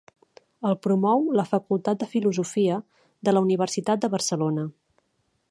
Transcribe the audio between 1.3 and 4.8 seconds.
la Facultat de Filosofia de la Universitat de Barcelona.